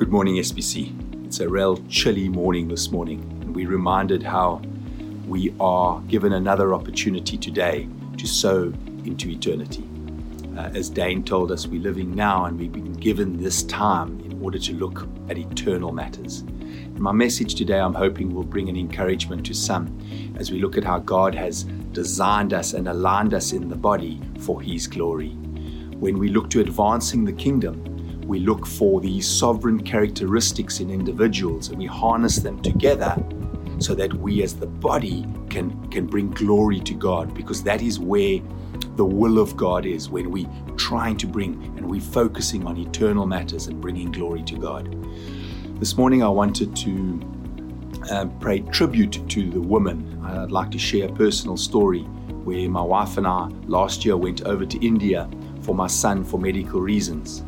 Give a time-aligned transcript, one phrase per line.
[0.00, 1.26] Good morning, SBC.
[1.26, 4.62] It's a real chilly morning this morning, and we're reminded how
[5.28, 7.86] we are given another opportunity today
[8.16, 8.72] to sow
[9.04, 9.86] into eternity.
[10.56, 14.42] Uh, as Dane told us, we're living now and we've been given this time in
[14.42, 16.44] order to look at eternal matters.
[16.96, 20.00] my message today, I'm hoping, will bring an encouragement to some
[20.38, 24.18] as we look at how God has designed us and aligned us in the body
[24.38, 25.32] for His glory.
[26.00, 27.89] When we look to advancing the kingdom,
[28.30, 33.16] we look for these sovereign characteristics in individuals and we harness them together
[33.80, 37.98] so that we as the body can, can bring glory to God because that is
[37.98, 38.38] where
[38.94, 43.26] the will of God is when we trying to bring and we focusing on eternal
[43.26, 44.86] matters and bringing glory to God.
[45.80, 47.20] This morning I wanted to
[48.12, 50.22] uh, pay tribute to the woman.
[50.24, 52.02] I'd like to share a personal story
[52.44, 55.28] where my wife and I last year went over to India
[55.62, 57.42] for my son for medical reasons.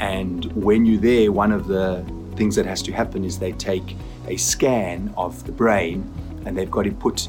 [0.00, 2.04] And when you're there, one of the
[2.36, 6.10] things that has to happen is they take a scan of the brain
[6.44, 7.28] and they've got to put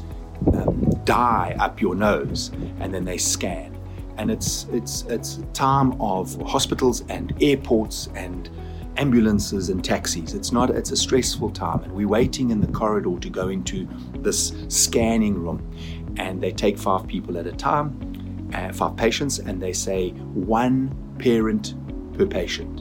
[0.52, 2.50] um, dye up your nose
[2.80, 3.72] and then they scan.
[4.18, 8.48] And it's, it's, it's a time of hospitals and airports and
[8.96, 10.34] ambulances and taxis.
[10.34, 11.82] It's not, it's a stressful time.
[11.82, 13.86] And we're waiting in the corridor to go into
[14.18, 15.70] this scanning room.
[16.16, 20.96] And they take five people at a time, uh, five patients, and they say one
[21.18, 21.74] parent
[22.16, 22.80] per patient.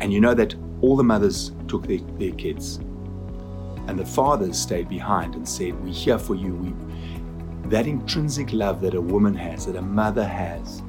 [0.00, 2.76] And you know that all the mothers took their, their kids,
[3.86, 6.54] and the fathers stayed behind and said, We're here for you.
[6.54, 10.82] We, that intrinsic love that a woman has, that a mother has,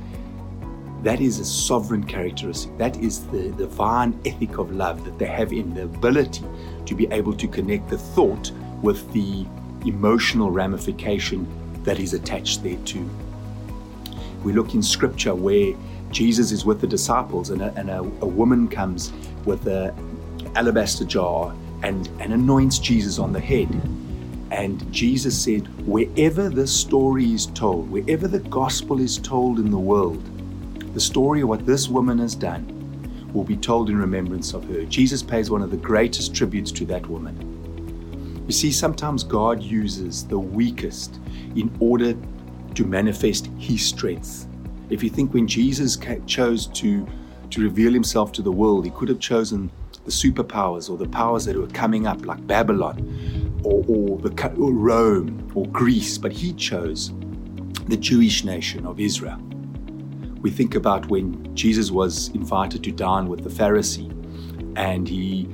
[1.03, 2.77] that is a sovereign characteristic.
[2.77, 6.43] That is the divine ethic of love that they have in the ability
[6.85, 9.45] to be able to connect the thought with the
[9.85, 11.47] emotional ramification
[11.83, 13.07] that is attached thereto.
[14.43, 15.75] We look in scripture where
[16.15, 19.11] Jesus is with the disciples, and a, and a, a woman comes
[19.43, 19.93] with an
[20.55, 21.53] alabaster jar
[21.83, 23.69] and, and anoints Jesus on the head.
[24.49, 29.77] And Jesus said, Wherever this story is told, wherever the gospel is told in the
[29.77, 30.23] world,
[30.93, 34.85] the story of what this woman has done will be told in remembrance of her.
[34.85, 38.45] Jesus pays one of the greatest tributes to that woman.
[38.47, 41.19] You see, sometimes God uses the weakest
[41.57, 42.15] in order
[42.75, 44.47] to manifest his strength.
[44.89, 45.97] If you think when Jesus
[46.27, 47.07] chose to,
[47.49, 49.71] to reveal himself to the world, he could have chosen
[50.05, 54.71] the superpowers or the powers that were coming up, like Babylon or, or, the, or
[54.71, 57.11] Rome or Greece, but he chose
[57.87, 59.41] the Jewish nation of Israel.
[60.41, 64.11] We think about when Jesus was invited to dine with the Pharisee
[64.75, 65.49] and he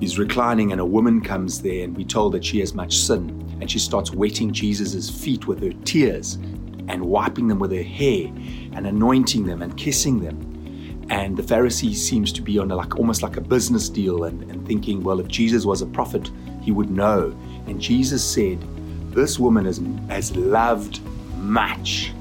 [0.00, 3.30] is reclining, and a woman comes there, and we're told that she has much sin,
[3.60, 6.38] and she starts wetting Jesus' feet with her tears
[6.88, 8.26] and wiping them with her hair
[8.72, 11.06] and anointing them and kissing them.
[11.10, 14.42] And the Pharisee seems to be on a, like almost like a business deal and,
[14.50, 16.30] and thinking, well, if Jesus was a prophet,
[16.62, 17.34] he would know.
[17.66, 18.60] And Jesus said,
[19.14, 21.00] This woman has, has loved
[21.36, 22.12] much,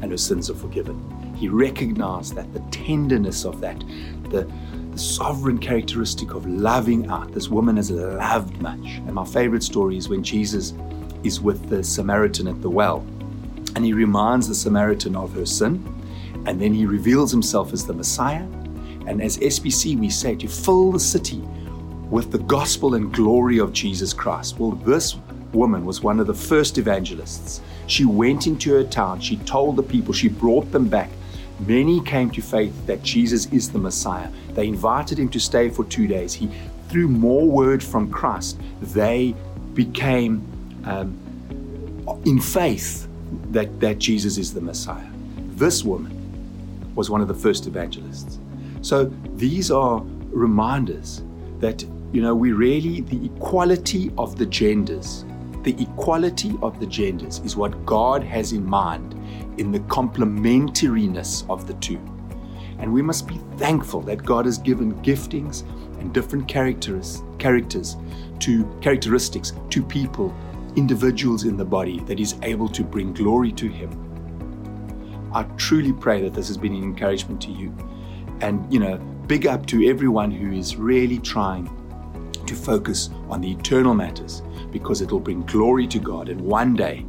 [0.00, 1.34] and her sins are forgiven.
[1.36, 3.78] He recognized that the tenderness of that,
[4.30, 4.50] the,
[4.92, 7.32] the sovereign characteristic of loving out.
[7.32, 8.78] This woman has loved much.
[8.84, 10.72] And my favorite story is when Jesus
[11.24, 13.04] is with the Samaritan at the well
[13.76, 15.84] and he reminds the Samaritan of her sin,
[16.46, 18.46] and then he reveals himself as the Messiah.
[19.06, 21.42] And as SBC, we say to fill the city
[22.08, 24.58] with the gospel and glory of Jesus Christ.
[24.58, 25.16] Well, this
[25.52, 27.60] woman was one of the first evangelists.
[27.86, 31.10] She went into her town, she told the people, she brought them back.
[31.60, 34.30] Many came to faith that Jesus is the Messiah.
[34.52, 36.32] They invited him to stay for two days.
[36.32, 36.48] He,
[36.88, 39.34] through more word from Christ, they
[39.74, 40.40] became
[40.86, 41.18] um,
[42.24, 43.06] in faith
[43.50, 45.08] that, that Jesus is the Messiah.
[45.56, 46.12] This woman
[46.94, 48.38] was one of the first evangelists.
[48.82, 51.22] So these are reminders
[51.60, 51.82] that,
[52.12, 55.24] you know, we really, the equality of the genders,
[55.62, 59.14] the equality of the genders is what God has in mind
[59.58, 62.00] in the complementariness of the two.
[62.78, 65.62] And we must be thankful that God has given giftings
[65.98, 67.96] and different characters, characters
[68.40, 70.34] to characteristics to people
[70.76, 73.90] individuals in the body that is able to bring glory to Him.
[75.34, 77.74] I truly pray that this has been an encouragement to you.
[78.40, 81.70] And, you know, big up to everyone who is really trying
[82.46, 86.28] to focus on the eternal matters because it will bring glory to God.
[86.28, 87.04] And one day,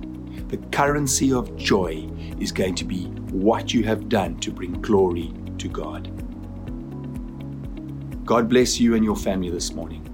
[0.48, 2.10] the currency of joy
[2.40, 6.12] is going to be what you have done to bring glory to God.
[8.26, 10.07] God bless you and your family this morning.